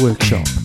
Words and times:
Workshop. 0.00 0.63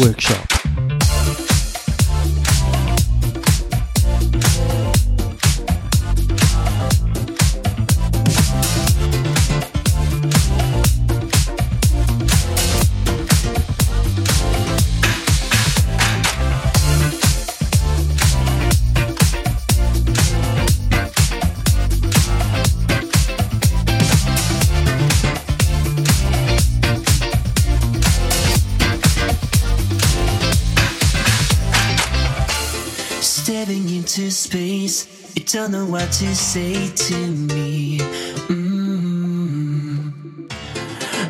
Workshop. 0.00 0.43
To 36.18 36.34
say 36.36 36.88
to 36.94 37.16
me. 37.26 37.98
Mm-hmm. 38.48 40.10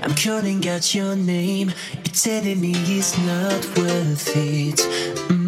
I'm 0.03 0.15
calling 0.15 0.69
out 0.69 0.95
your 0.95 1.17
name, 1.17 1.73
you're 1.95 2.05
telling 2.13 2.61
me 2.61 2.73
it's 2.75 3.17
not 3.17 3.65
worth 3.79 4.37
it. 4.37 4.77
Mm-hmm. 4.77 5.44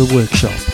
The 0.00 0.14
workshop. 0.14 0.69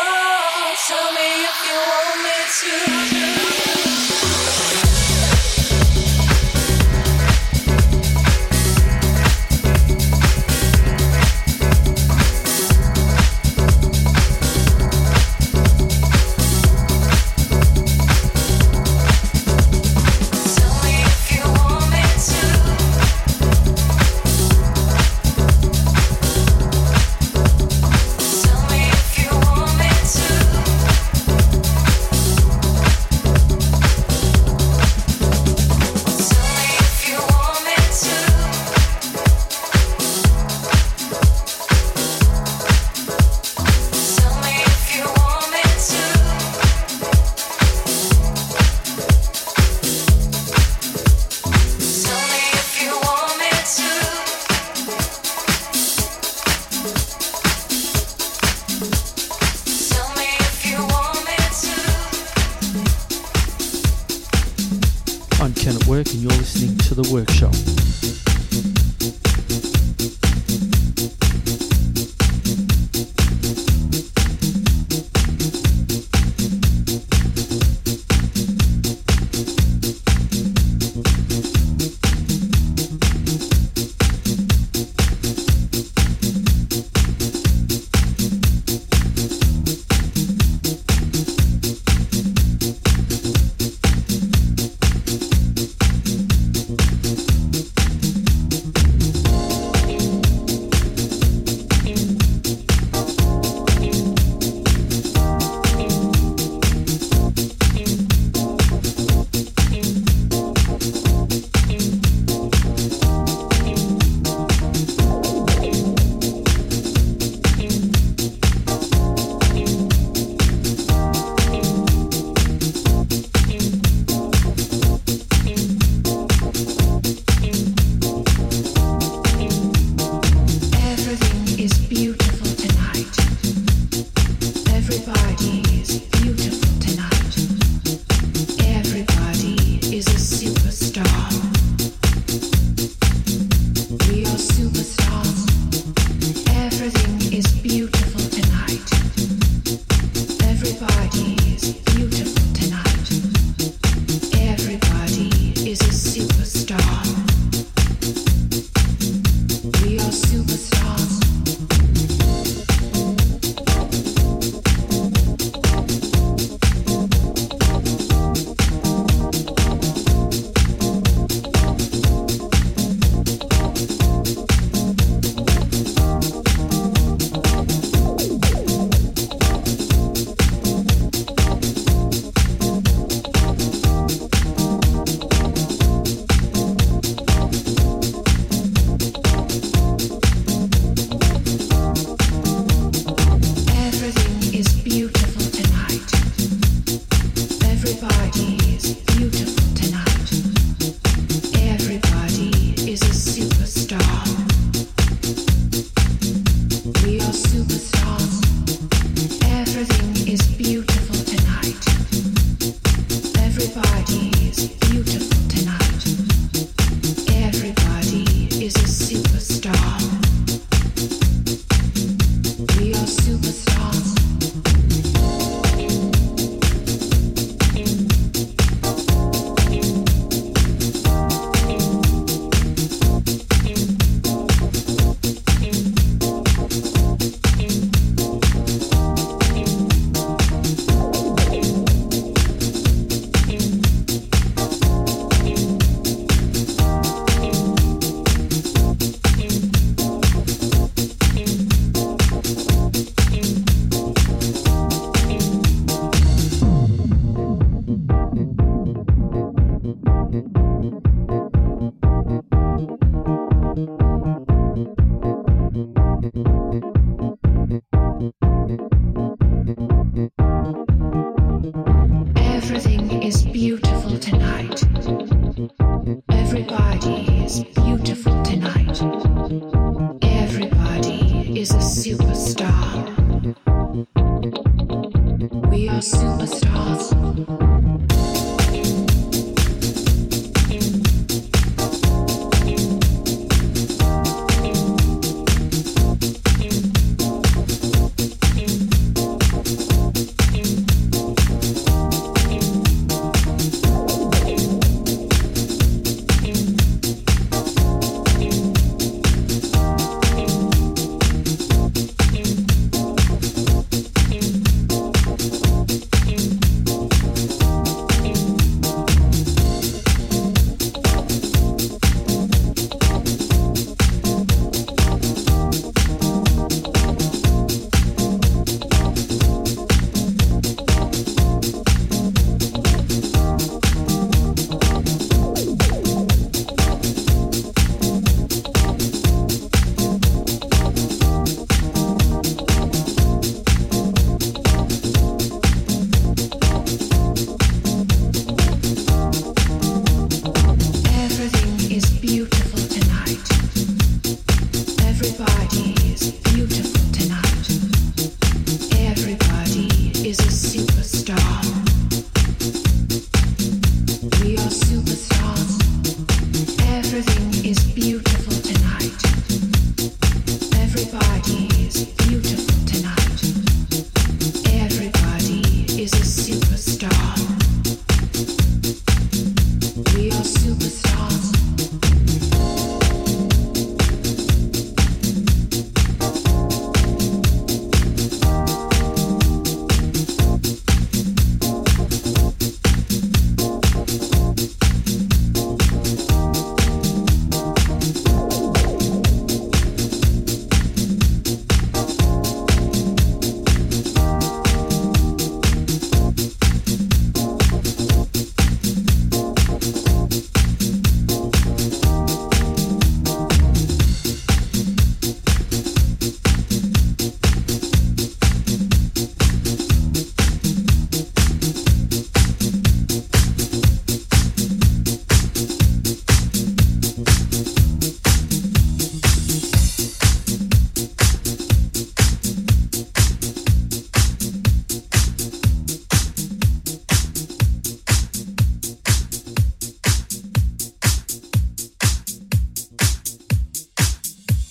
Oh, 0.00 0.74
tell 0.86 1.12
me 1.12 1.28
if 1.44 1.58
you 1.66 1.78
want 1.90 2.22
me 2.24 3.62
to. 3.62 3.67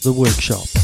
The 0.08 0.14
Workshop. 0.14 0.77